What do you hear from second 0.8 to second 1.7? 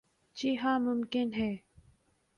ممکن ہے۔